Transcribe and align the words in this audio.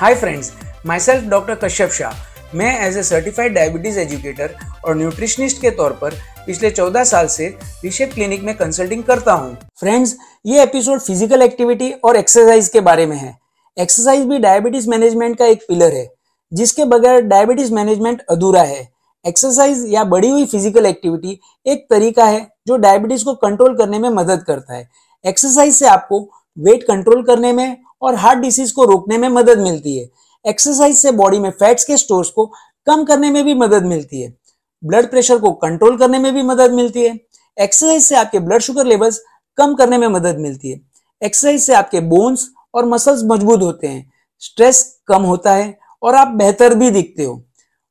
Hi 0.00 0.14
friends 0.14 0.50
myself 1.00 1.24
doctor 1.30 1.54
Kashyap 1.54 1.90
Shah 1.90 2.56
मैं 2.56 2.68
as 2.80 2.96
a 2.96 3.02
certified 3.02 3.54
diabetes 3.54 3.98
educator 3.98 4.54
और 4.84 4.96
nutritionist 4.96 5.60
के 5.62 5.70
तौर 5.70 5.92
पर 6.02 6.14
पिछले 6.46 6.70
14 6.70 7.04
साल 7.04 7.26
से 7.26 7.46
रिशेप 7.84 8.12
क्लिनिक 8.14 8.42
में 8.42 8.54
कंसल्टिंग 8.56 9.02
करता 9.04 9.32
हूँ। 9.32 9.56
फ्रेंड्स 9.80 10.16
ये 10.46 10.62
एपिसोड 10.62 11.00
फ़िज़िकल 11.00 11.42
एक्टिविटी 11.42 11.90
और 11.94 12.16
एक्सरसाइज 12.16 12.68
के 12.68 12.80
बारे 12.80 13.06
में 13.06 13.16
है। 13.16 13.36
एक्सरसाइज 13.76 14.24
भी 14.26 14.38
डायबिटीज़ 14.38 14.88
मैनेजमेंट 14.90 15.36
का 15.38 15.46
एक 15.46 15.66
पिलर 15.68 15.94
है, 15.94 16.06
जिसके 16.52 16.84
बगैर 16.84 17.20
डायबिटीज़ 17.24 17.74
मैनेजमेंट 17.74 18.22
अधूरा 18.30 18.62
है। 18.62 18.88
एक्सरसाइज 19.24 19.84
या 19.88 20.04
बढ़ी 20.06 20.30
हुई 20.30 20.46
फ़िज़िकल 20.46 20.86
एक्टिविटी 20.86 21.38
एक 21.66 21.86
तरीका 21.90 22.26
है 22.26 22.40
जो 22.68 22.76
डायबिटीज़ 22.78 23.24
को 23.24 23.34
कंट्रोल 23.38 23.76
करने 23.76 23.98
में 23.98 24.08
मदद 24.12 24.44
करता 24.46 24.74
है। 24.74 24.88
एक्सरसाइज 25.24 25.74
से 25.74 25.88
आपको 25.88 26.26
वेट 26.56 26.82
कंट्रोल 26.84 27.22
करने 27.24 27.52
में 27.52 27.76
और 28.02 28.14
हार्ट 28.14 28.38
डिसीज 28.38 28.70
को 28.72 28.84
रोकने 28.84 29.18
में 29.18 29.28
मदद 29.28 29.58
मिलती 29.58 29.96
है। 29.98 30.08
एक्सरसाइज 30.44 30.96
से 30.96 31.12
बॉडी 31.12 31.38
में 31.38 31.50
फैट्स 31.50 31.84
के 31.84 31.96
स्टोर्स 31.96 32.30
को 32.30 32.46
कम 32.86 33.04
करने 33.04 33.30
में 33.30 33.44
भी 33.44 33.54
मदद 33.54 33.84
मिलती 33.84 34.20
है। 34.22 34.36
ब्लड 34.82 35.10
प्रेशर 35.10 35.38
को 35.38 35.52
कंट्रोल 35.52 35.96
करने 35.98 36.18
में 36.18 36.32
भी 36.34 36.42
मदद 36.42 36.72
मिलती 36.72 37.02
है। 37.02 37.18
एक्सरसाइज 37.56 38.02
से 38.02 38.16
आपके 38.16 38.38
ब्लड 38.38 38.60
शुगर 38.60 38.86
लेवल्स 38.86 39.20
कम 39.58 39.74
करने 39.74 39.98
में 39.98 40.08
मदद 40.08 40.38
मिलती 40.38 40.70
है। 40.70 40.80
एक्सरसाइज 41.22 41.62
से 41.62 41.74
आपके 41.74 42.00
बोन्स 42.00 42.48
और 42.74 42.84
मसल्स 42.84 43.22
मज़बूत 43.24 43.62
होते 43.62 43.86
हैं। 43.86 44.12
स्ट्रेस 44.38 45.00
कम 45.08 45.22
होता 45.22 45.54
है 45.54 45.78
और 46.02 46.14
आप 46.14 46.28
बेहतर 46.28 46.74
भी 46.74 46.90
दिखते 46.90 47.24
हो। 47.24 47.42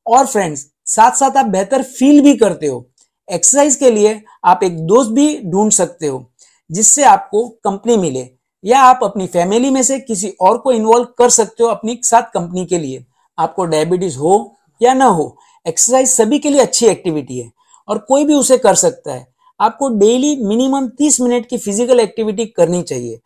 और 0.05 0.25
फ्रेंड्स 0.25 0.65
साथ 0.85 1.11
साथ 1.11 1.37
आप 1.37 1.45
बेहतर 1.45 1.83
फील 1.83 2.21
भी 2.21 2.35
करते 2.37 2.67
हो। 2.67 2.85
एक्सरसाइज 3.27 3.75
के 3.75 3.89
लिए 3.91 4.21
आप 4.45 4.59
एक 4.63 4.79
दोस्त 4.79 5.11
भी 5.11 5.39
ढूंढ 5.41 5.71
सकते 5.71 6.07
हो, 6.07 6.31
जिससे 6.69 7.03
आपको 7.03 7.47
कंपनी 7.63 7.97
मिले। 7.97 8.36
या 8.67 8.79
आप 8.81 8.99
अपनी 9.03 9.27
फैमिली 9.27 9.69
में 9.69 9.81
से 9.83 9.99
किसी 9.99 10.29
और 10.41 10.57
को 10.57 10.71
इन्वॉल्व 10.71 11.07
कर 11.17 11.29
सकते 11.29 11.63
हो 11.63 11.69
अपनी 11.69 11.99
साथ 12.03 12.31
कंपनी 12.33 12.65
के 12.65 12.77
लिए। 12.77 13.03
आपको 13.37 13.65
डायबिटीज़ 13.65 14.17
हो 14.17 14.57
या 14.81 14.93
ना 14.93 15.05
हो 15.05 15.35
एक्सरसाइज 15.65 16.09
सभी 16.09 16.39
के 16.39 16.49
लिए 16.49 16.61
अच्छी 16.61 16.85
एक्टिविटी 16.85 17.39
है 17.39 17.51
और 17.87 17.97
कोई 17.99 18.25
भी 18.25 18.33
उसे 18.33 18.57
कर 18.57 18.75
सकता 18.75 19.13
है। 19.13 19.25
आपको 19.59 19.89
डेली 19.89 20.35
मिनिमम 20.37 20.87
30 20.99 21.19
मिनट 21.21 21.45
की 21.45 21.57
फ़िज़िकल 21.57 21.99
एक्टिविटी 21.99 22.45
करनी 22.47 22.81
चाहिए। 22.83 23.19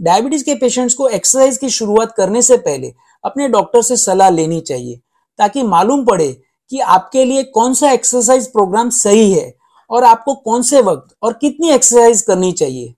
डायबिटीज़ 0.00 0.44
के 0.44 0.54
पेशेंट्स 0.54 0.94
को 0.94 1.08
एक्सरसाइज 1.08 1.56
की 1.58 1.68
शुरुआत 1.70 2.14
करने 2.16 2.42
से 2.42 2.56
पहले 2.56 2.92
अपने 3.24 3.48
डॉक्टर 3.48 3.82
से 3.82 3.96
सलाह 3.96 4.30
लेनी 4.30 4.60
चाहिए 4.60 5.00
ताकि 5.38 5.62
मालूम 5.62 6.04
पड़े 6.04 6.32
कि 6.70 6.78
आपके 6.80 7.24
लिए 7.24 7.42
कौन 7.44 7.74
सा 7.74 7.90
एक्सरसाइज 7.92 8.46
प्रोग्राम 8.52 8.90
सही 8.90 9.32
है 9.32 9.52
और 9.90 10.04
आपको 10.04 10.34
कौन 10.34 10.62
से 10.62 10.80
वक्त 10.82 11.14
और 11.22 11.32
कितनी 11.32 11.70
एक्सरसाइज 11.70 12.22
करनी 12.22 12.52
चाहिए। 12.52 12.94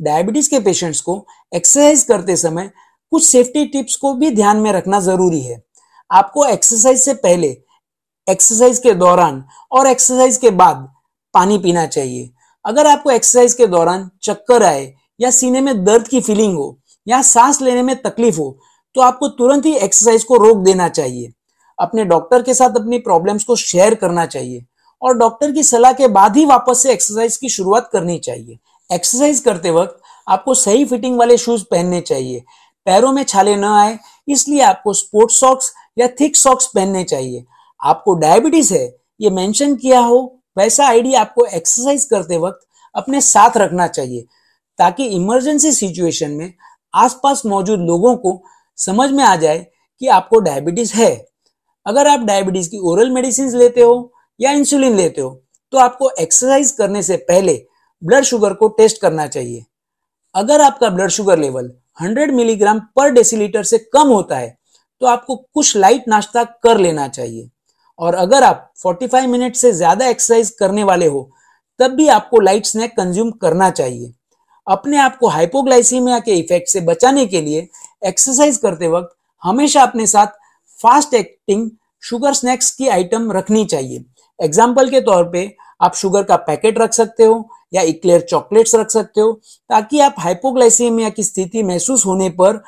डायबिटीज़ 0.00 0.50
के 0.50 0.58
पेशेंट्स 0.60 1.00
को 1.00 1.24
एक्सरसाइज 1.52 2.02
करते 2.02 2.36
समय 2.36 2.70
कुछ 3.12 3.26
सेफ्टी 3.26 3.64
टिप्स 3.66 3.96
को 3.96 4.12
भी 4.14 4.30
ध्यान 4.30 4.56
में 4.56 4.72
रखना 4.72 5.00
ज़रूरी 5.00 5.40
है। 5.40 5.62
आपको 6.10 6.44
एक्सरसाइज 6.46 7.00
से 7.00 7.14
पहले, 7.16 7.48
एक्सरसाइज 8.26 8.78
के 8.78 8.92
दौरान 8.94 9.42
और 9.72 9.86
एक्सरसाइज 9.86 10.36
के 10.36 10.50
बाद 10.52 10.88
पानी 11.34 11.58
पीना 11.58 11.86
चाहिए। 11.86 12.30
अगर 12.64 12.86
आपको 12.86 13.10
एक्सरसाइज 13.10 13.54
के 13.54 13.66
दौरान 13.66 14.08
चक्कर 14.22 14.62
आए 14.62 14.92
या 15.20 15.30
सीने 15.30 15.60
में 15.60 15.84
दर्द 15.84 16.08
की 16.08 16.20
फीलिंग 16.20 16.56
हो 16.56 16.78
या 17.06 17.20
सांस 17.24 17.60
लेने 17.62 17.82
में 17.82 17.94
तकलीफ़ 18.02 18.36
हो 18.36 18.56
तो 18.94 19.00
आपको 19.00 19.28
तुरंत 19.28 19.66
ही 19.66 19.74
एक्सरसाइज 19.74 20.24
को 20.24 20.36
रोक 20.36 20.58
देना 20.58 20.88
चाहिए। 20.88 21.32
अपने 21.78 22.04
डॉक्टर 22.04 22.42
के 22.42 22.54
साथ 22.54 22.76
अपनी 22.76 22.98
प्रॉब्लम्स 23.00 23.44
को 23.44 23.56
शेयर 23.56 23.94
करना 23.94 24.24
चाहिए 24.26 24.64
और 25.02 25.16
डॉक्टर 25.18 25.52
की 25.52 25.62
सलाह 25.62 25.92
के 25.92 26.08
बाद 26.10 26.36
ही 26.36 26.44
वापस 26.44 26.82
से 26.82 26.92
एक्सरसाइज 26.92 27.36
की 27.36 27.48
शुरुआत 27.48 27.88
करनी 27.92 28.18
चाहिए। 28.18 28.58
एक्सरसाइज 28.90 29.40
करते 29.40 29.70
वक्त 29.70 30.00
आपको 30.26 30.54
सही 30.54 30.84
फिटिंग 30.84 31.18
वाले 31.18 31.36
शूज़ 31.38 31.64
पहनने 31.70 32.00
चाहिए। 32.00 32.42
पैरों 32.86 33.12
में 33.12 33.22
छाले 33.24 33.54
न 33.56 33.64
आए, 33.64 33.98
इसलिए 34.28 34.60
आपको 34.62 34.92
स्पोर्ट्स 34.92 35.40
सॉक्स 35.40 35.72
या 35.98 36.08
थिक 36.20 36.36
सॉक्स 36.36 36.66
पहनने 36.66 37.04
चाहिए। 37.04 37.44
आपको 37.80 38.14
डायबिटीज़ 38.16 38.72
है, 38.74 38.86
ये 39.20 39.30
मेंशन 39.30 39.74
किया 39.76 40.00
हो, 40.00 40.42
वैसा 40.58 40.86
आईडी 40.86 41.14
आपको 41.14 41.44
एक्सरसाइज 41.46 42.04
करते 42.04 42.36
वक्त 42.38 42.66
अपने 42.94 43.20
साथ 43.20 43.56
रखना 43.56 43.86
चाहिए, 43.88 44.24
ताकि 44.78 45.06
इमरजेंसी 45.06 45.72
सिचुएशन 45.72 46.30
में 46.30 46.52
आसपास 46.94 47.42
मौजूद 47.46 47.80
लोगों 47.80 48.16
को 48.16 48.40
समझ 48.78 49.10
में 49.10 49.24
आ 49.24 49.34
जाए 49.36 49.66
कि 50.00 50.06
आपको 50.08 50.38
डायबिटीज़ 50.40 50.94
है। 50.94 51.10
अगर 51.86 52.08
आप 52.08 52.20
डायबिटीज़ 52.20 52.68
की 52.70 52.78
ओरल 52.80 53.10
मेडिसिन 53.10 53.56
लेते 53.58 53.80
हो 53.80 54.12
या 54.40 54.50
इंसुलिन 54.52 54.96
लेते 54.96 55.20
हो 55.20 55.30
तो 55.72 55.78
आपको 55.78 56.10
एक्सरसाइज 56.10 56.70
करने 56.70 57.02
से 57.02 57.16
पहले 57.28 57.52
ब्लड 58.02 58.24
शुगर 58.24 58.52
को 58.54 58.68
टेस्ट 58.70 59.00
करना 59.00 59.26
चाहिए। 59.28 59.64
अगर 60.34 60.60
आपका 60.60 60.88
ब्लड 60.90 61.10
शुगर 61.10 61.38
लेवल 61.38 61.70
100 62.00 62.30
मिलीग्राम 62.32 62.80
पर 62.96 63.10
डेसीलीटर 63.12 63.62
से 63.64 63.78
कम 63.88 64.08
होता 64.08 64.36
है 64.36 64.56
तो 65.00 65.06
आपको 65.06 65.36
कुछ 65.36 65.76
लाइट 65.76 66.04
नाश्ता 66.08 66.44
कर 66.44 66.78
लेना 66.78 67.08
चाहिए। 67.08 67.48
और 67.98 68.14
अगर 68.16 68.42
आप 68.42 68.72
45 68.78 69.26
मिनट 69.26 69.56
से 69.56 69.72
ज़्यादा 69.72 70.06
एक्सरसाइज 70.08 70.50
करने 70.50 70.84
वाले 70.84 71.06
हो, 71.06 71.30
तब 71.80 71.90
भी 71.90 72.08
आपको 72.08 72.40
लाइट 72.40 72.66
स्नैक 72.66 72.92
कंज्यूम 72.92 73.30
करना 73.32 73.70
चाहिए। 73.72 74.12
अपने 74.66 74.98
आप 74.98 75.16
को 75.18 75.28
हाइपोग्लाइसीमिया 75.28 76.18
के 76.20 76.34
इफ़ेक्ट 76.34 76.68
से 76.68 76.80
बचाने 76.82 77.26
के 77.26 77.40
लिए 77.40 77.68
एक्सरसाइज 78.02 78.56
करते 78.56 78.88
वक्त 78.88 79.16
हमेशा 79.42 79.82
अपने 79.82 80.06
साथ 80.06 80.38
फास्ट 80.78 81.14
एक्टिंग 81.14 81.70
शुगर 82.02 82.32
स्नैक्स 82.34 82.70
की 82.70 82.88
आइटम 82.88 83.30
रखनी 83.32 83.64
चाहिए। 83.64 84.04
एग्ज़ाम्पल 84.40 84.90
के 84.90 85.00
तौर 85.00 85.24
पे 85.30 85.54
आप 85.80 85.94
शुगर 85.94 86.22
का 86.22 86.36
पैकेट 86.38 86.78
रख 86.78 86.92
सकते 86.92 87.24
हो 87.24 87.48
या 87.74 87.82
इक्लेयर 87.84 88.20
चॉकलेट्स 88.20 88.74
रख 88.74 88.90
सकते 88.90 89.20
हो, 89.20 89.32
ताकि 89.70 90.00
आप 90.00 90.14
हाइपोग्लाइसीमिया 90.18 91.08
की 91.10 91.22
स्थिति 91.24 91.62
महसूस 91.62 92.06
होने 92.06 92.28
पर 92.32 92.62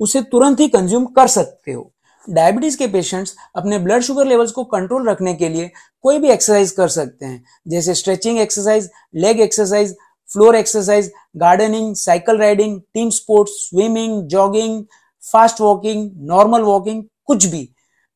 उसे 0.00 0.22
तुरंत 0.22 0.60
ही 0.60 0.68
कंज्यूम 0.68 1.04
कर 1.06 1.26
सकते 1.28 1.72
हो। 1.72 1.90
डायबिटीज़ 2.28 2.76
के 2.78 2.86
पेशेंट्स 2.88 3.34
अपने 3.56 3.78
ब्लड 3.78 4.02
शुगर 4.02 4.26
लेवल्स 4.26 4.52
को 4.52 4.64
कंट्रोल 4.66 5.08
रखने 5.08 5.34
के 5.34 5.48
लिए 5.48 5.70
कोई 6.04 6.18
भी 6.18 6.28
एक्सरसाइज 6.30 6.70
कर 6.70 6.88
सकते 6.88 7.26
हैं, 7.26 7.42
जैसे 7.68 7.94
stretching 7.94 8.38
exercise 8.38 8.90
leg 9.16 9.40
exercise 9.40 9.96
floor 10.30 10.56
exercise 10.56 11.12
gardening 11.36 11.94
cycle 11.96 12.38
riding 12.38 12.80
team 12.94 13.10
sports 13.10 13.52
swimming 13.60 14.22
jogging 14.28 14.82
fast 15.24 15.60
walking 15.60 16.10
normal 16.28 16.62
walking 16.62 17.02
कुछ 17.26 17.46
भी। 17.46 17.68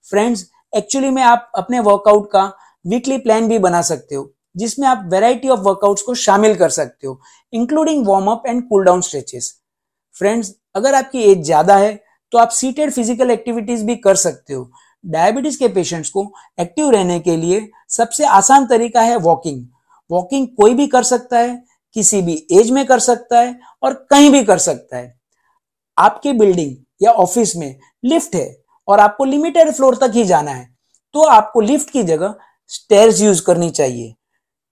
फ्रेंड्स 0.07 0.45
एक्चुअली 0.73 1.11
में 1.11 1.23
आप 1.23 1.51
अपने 1.57 1.81
वर्कआउट 1.81 2.31
का 2.33 2.43
वीकली 2.85 3.19
प्लान 3.19 3.49
भी 3.49 3.59
बना 3.61 3.81
सकते 3.83 4.15
हो, 4.15 4.33
जिसमें 4.57 4.87
आप 4.89 5.09
वेराइटी 5.13 5.49
ऑफ़ 5.49 5.61
वर्कआउट्स 5.61 6.03
को 6.03 6.15
शामिल 6.17 6.55
कर 6.57 6.69
सकते 6.71 7.07
हो 7.07 7.21
including 7.53 8.07
warm 8.07 8.31
up 8.31 8.43
and 8.47 8.63
cool 8.69 8.85
down 8.85 9.01
stretches 9.03 9.55
friends 10.17 10.55
अगर 10.77 10.95
आपकी 10.95 11.23
एज 11.23 11.43
ज़्यादा 11.45 11.77
है 11.77 11.93
तो 12.33 12.39
आप 12.39 12.49
सीटेड 12.51 12.91
फ़िज़िकल 12.93 13.31
एक्टिविटीज़ 13.31 13.85
भी 13.85 13.97
कर 13.99 14.15
सकते 14.17 14.55
हो। 14.55 14.71
डायबिटीज़ 15.05 15.59
के 15.59 15.69
पेशेंट्स 15.69 16.11
को 16.11 16.23
एक्टिव 16.61 16.91
रहने 16.91 17.19
के 17.21 17.37
लिए 17.37 17.69
सबसे 17.91 18.25
आसान 18.27 18.67
तरीका 18.67 19.01
है 19.03 19.17
वॉकिंग 19.19 19.65
वॉकिंग 20.11 20.47
कोई 20.57 20.75
भी 20.75 20.87
कर 20.89 21.03
सकता 21.05 21.39
है, 21.39 21.63
किसी 21.97 22.21
भी 22.23 22.35
एज 22.53 22.71
में 22.71 22.85
कर 22.87 22.99
सकता 23.01 23.41
है 23.41 23.59
और 23.83 23.95
कहीं 24.11 24.31
भी 24.31 24.43
कर 24.45 24.59
सकता 24.59 24.97
है। 24.97 25.15
आपके 25.97 26.33
बिल्डिंग 26.35 26.77
या 27.03 27.11
ऑफ़िस 27.13 27.55
में 27.57 27.79
लिफ्ट 28.05 28.35
है 28.37 28.57
और 28.89 29.01
आपको 29.01 29.25
लिमिटेड 29.25 29.71
फ्लोर 29.73 29.97
तक 29.97 30.13
ही 30.15 30.25
जाना 30.25 30.51
है 30.51 30.69
तो 31.15 31.23
आपको 31.29 31.61
लिफ्ट 31.61 31.91
की 31.91 32.03
जगह 32.05 32.35
स्टेयर्स 32.71 33.21
यूज़ 33.21 33.43
करनी 33.43 33.71
चाहिए। 33.71 34.15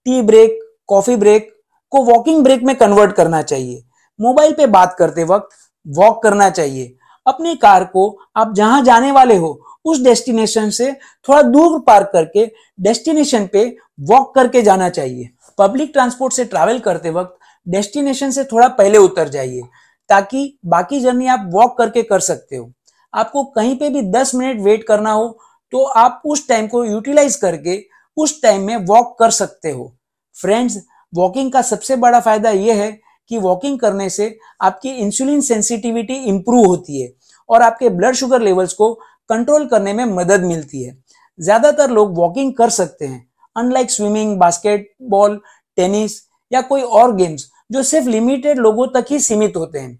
टी 0.05 0.21
ब्रेक 0.21 0.59
कॉफ़ी 0.87 1.15
ब्रेक 1.15 1.49
को 1.91 2.03
वॉकिंग 2.03 2.43
ब्रेक 2.43 2.63
में 2.63 2.75
कन्वर्ट 2.75 3.11
करना 3.11 3.41
चाहिए। 3.41 3.83
मोबाइल 4.19 4.53
पे 4.53 4.65
बात 4.67 4.95
करते 4.99 5.23
वक्त 5.23 5.49
वॉक 5.85 6.21
करना 6.23 6.49
चाहिए। 6.49 6.95
अपनी 7.25 7.55
कार 7.55 7.83
को 7.83 8.07
आप 8.35 8.53
जहाँ 8.55 8.81
जाने 8.83 9.11
वाले 9.11 9.35
हो, 9.35 9.59
उस 9.85 10.01
डेस्टिनेशन 10.03 10.69
से 10.69 10.91
थोड़ा 11.25 11.41
दूर 11.41 11.79
पार्क 11.79 12.09
करके 12.13 12.45
डेस्टिनेशन 12.79 13.47
पे 13.47 13.65
वॉक 14.01 14.33
करके 14.35 14.61
जाना 14.61 14.89
चाहिए। 14.89 15.29
पब्लिक 15.57 15.89
ट्रांसपोर्ट 15.93 16.33
से 16.33 16.45
ट्रैवल 16.45 16.79
करते 16.79 17.09
वक्त 17.09 17.37
डेस्टिनेशन 17.67 18.31
से 18.31 18.43
थोड़ा 18.43 18.67
पहले 18.67 18.97
उतर 18.97 19.29
जाइए, 19.29 19.61
ताकि 20.09 20.57
बाकी 20.65 20.99
जर्नी 20.99 21.27
आप 21.27 21.49
वॉक 21.53 21.77
करके 21.77 22.03
कर 22.03 22.19
सकते 22.19 22.55
हो। 22.55 22.71
आपको 23.13 23.43
कहीं 23.45 23.75
पे 23.75 23.89
भी 23.89 24.01
10 24.11 24.33
मिनट 24.35 24.61
वेट 24.61 24.83
करना 24.83 25.11
हो 25.11 25.37
तो 25.73 25.83
आप 25.83 26.21
उस 26.25 26.47
टाइम 26.47 26.67
को 26.67 26.83
यूटिलाइज 26.85 27.35
करके 27.35 27.83
उस 28.17 28.41
टाइम 28.41 28.61
में 28.61 28.75
वॉक 28.85 29.15
कर 29.19 29.31
सकते 29.31 29.71
हो। 29.71 29.93
फ्रेंड्स 30.35 30.77
वॉकिंग 31.13 31.51
का 31.51 31.61
सबसे 31.61 31.95
बड़ा 31.97 32.19
फ़ायदा 32.19 32.49
यह 32.51 32.81
है 32.83 32.91
कि 33.31 33.37
वॉकिंग 33.37 33.79
करने 33.79 34.09
से 34.09 34.37
आपकी 34.61 34.89
इंसुलिन 34.91 35.41
सेंसिटिविटी 35.41 36.13
इंप्रूव 36.25 36.65
होती 36.65 37.01
है 37.01 37.11
और 37.49 37.61
आपके 37.61 37.89
ब्लड 37.89 38.15
शुगर 38.15 38.41
लेवल्स 38.41 38.73
को 38.73 38.93
कंट्रोल 39.29 39.65
करने 39.67 39.93
में 39.93 40.03
मदद 40.07 40.43
मिलती 40.43 40.83
है। 40.83 40.97
ज़्यादातर 41.39 41.91
लोग 41.91 42.17
वॉकिंग 42.17 42.53
कर 42.53 42.69
सकते 42.69 43.05
हैं 43.05 43.27
अनलाइक 43.55 43.91
स्विमिंग 43.91 44.37
बास्केटबॉल 44.39 45.39
टेनिस 45.77 46.21
या 46.51 46.61
कोई 46.61 46.81
और 46.81 47.15
गेम्स 47.15 47.49
जो 47.71 47.83
सिर्फ़ 47.83 48.07
लिमिटेड 48.07 48.59
लोगों 48.59 48.87
तक 48.87 49.11
ही 49.11 49.19
सीमित 49.19 49.57
होते 49.57 49.79
हैं। 49.79 49.99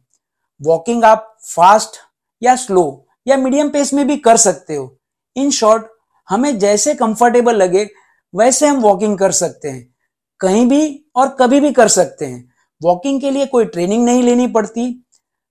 वॉकिंग 0.62 1.04
आप 1.04 1.36
फास्ट 1.46 1.98
या 2.42 2.56
स्लो 2.56 3.06
या 3.28 3.38
मीडियम 3.38 3.70
पेस 3.70 3.94
में 3.94 4.06
भी 4.08 4.18
कर 4.18 4.38
सकते 4.38 4.76
हो। 4.76 4.86
इन 5.36 5.50
शॉर्ट, 5.52 5.86
हमें 6.30 6.58
जैसे 6.60 6.94
कंफर्टेबल 6.94 7.56
लगे, 7.56 7.90
वैसे 8.34 8.68
हम 8.68 8.80
वॉकिंग 8.80 9.18
कर 9.18 9.32
सकते 9.32 9.68
हैं। 9.68 9.88
कहीं 10.42 10.66
भी 10.66 11.06
और 11.16 11.28
कभी 11.30 11.60
भी 11.60 11.72
कर 11.72 11.88
सकते 11.88 12.26
हैं। 12.26 12.48
वॉकिंग 12.82 13.22
के 13.22 13.32
लिए 13.32 13.46
कोई 13.46 13.66
ट्रेनिंग 13.66 14.06
नहीं 14.06 14.24
लेनी 14.24 14.48
पड़ती। 14.48 15.06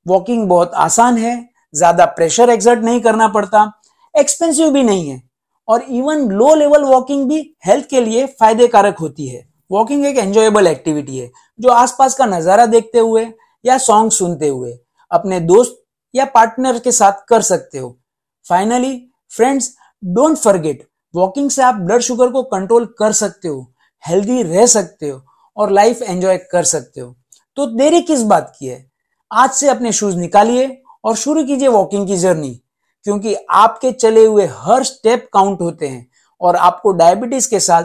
वॉकिंग 0.06 0.48
बहुत 0.48 0.74
आसान 0.74 1.18
है। 1.18 1.48
ज़्यादा 1.74 2.04
प्रेशर 2.04 2.50
एक्सर्ट 2.50 2.80
नहीं 2.80 3.00
करना 3.00 3.28
पड़ता। 3.28 3.70
एक्सपेंसिव 4.14 4.70
भी 4.70 4.82
नहीं 4.82 5.08
है। 5.10 5.22
और 5.68 5.82
इवन 5.82 6.28
लो 6.28 6.54
लेवल 6.54 6.84
वॉकिंग 6.84 7.28
भी 7.28 7.40
हेल्थ 7.66 7.88
के 7.88 8.00
लिए 8.00 8.26
फ़ायदे 8.26 8.68
कारक 8.68 8.98
होती 8.98 9.26
है। 9.28 9.46
वॉकिंग 9.70 10.04
एक 10.06 10.16
एंजॉयबल 10.16 10.66
एक्टिविटी 10.66 11.18
है, 11.18 11.30
जो 11.58 11.70
आसपास 11.70 12.14
का 12.14 12.26
नज़ारा 12.26 12.66
देखते 12.66 12.98
हुए 12.98 13.26
या 13.64 13.78
सॉन्ग 13.78 14.12
सुनते 14.12 14.48
हुए 14.48 14.78
अपने 15.10 15.40
दोस्त 15.40 15.82
या 16.14 16.24
पार्टनर 16.24 16.78
के 16.78 16.92
साथ 16.92 17.26
कर 17.28 17.42
सकते 17.42 17.78
हो। 17.78 17.98
Finally 18.46 19.07
friends 19.30 19.76
don't 20.04 20.36
forget 20.36 20.88
walking 21.14 21.50
से 21.50 21.62
आप 21.62 21.74
ब्लड 21.74 22.00
शुगर 22.00 22.30
को 22.30 22.42
कंट्रोल 22.42 22.86
कर 22.98 23.12
सकते 23.12 23.48
हो 23.48 23.72
हेल्दी 24.08 24.42
रह 24.42 24.66
सकते 24.66 25.08
हो 25.08 25.22
और 25.56 25.70
लाइफ 25.70 26.02
एंजॉय 26.02 26.38
कर 26.38 26.64
सकते 26.64 27.00
हो। 27.00 27.16
तो 27.56 27.66
देरी 27.66 28.02
किस 28.02 28.22
बात 28.22 28.56
की 28.58 28.66
है? 28.66 28.90
आज 29.32 29.50
से 29.50 29.68
अपने 29.68 29.92
शूज़ 29.92 30.16
निकालिए 30.16 30.82
और 31.04 31.16
शुरू 31.16 31.44
कीजिए 31.44 31.68
वॉकिंग 31.68 32.06
की 32.06 32.16
जर्नी 32.16 32.62
क्योंकि 33.04 33.36
आपके 33.50 33.92
चले 33.92 34.26
हुए 34.26 34.46
हर 34.46 34.84
स्टेप 34.84 35.28
काउंट 35.32 35.60
होते 35.60 35.88
हैं 35.88 36.10
और 36.40 36.56
आपको 36.56 36.92
डायबिटीज़ 36.92 37.50
के 37.50 37.60
साथ 37.60 37.84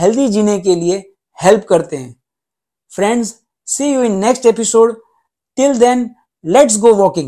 हेल्दी 0.00 0.28
जीने 0.28 0.60
के 0.60 0.74
लिए 0.74 1.14
हेल्प 1.42 1.66
करते 1.68 1.96
हैं। 1.96 2.22
Friends 2.94 3.40
see 3.66 3.94
you 3.94 4.02
in 4.02 4.12
next 4.12 4.46
episode 4.46 5.02
till 5.56 5.78
then 5.78 6.14
let's 6.44 6.78
go 6.78 6.94
walking 6.94 7.24